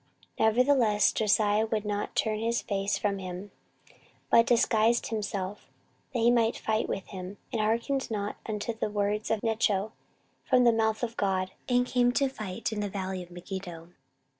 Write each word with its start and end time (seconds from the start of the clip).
14:035:022 0.39 0.45
Nevertheless 0.49 1.11
Josiah 1.13 1.65
would 1.67 1.85
not 1.85 2.15
turn 2.15 2.39
his 2.39 2.63
face 2.63 2.97
from 2.97 3.19
him, 3.19 3.51
but 4.31 4.47
disguised 4.47 5.09
himself, 5.09 5.67
that 6.11 6.21
he 6.21 6.31
might 6.31 6.57
fight 6.57 6.89
with 6.89 7.05
him, 7.09 7.37
and 7.53 7.61
hearkened 7.61 8.09
not 8.09 8.37
unto 8.47 8.73
the 8.73 8.89
words 8.89 9.29
of 9.29 9.43
Necho 9.43 9.93
from 10.43 10.63
the 10.63 10.73
mouth 10.73 11.03
of 11.03 11.15
God, 11.17 11.51
and 11.69 11.85
came 11.85 12.11
to 12.13 12.29
fight 12.29 12.71
in 12.71 12.79
the 12.79 12.89
valley 12.89 13.21
of 13.21 13.29
Megiddo. 13.29 13.89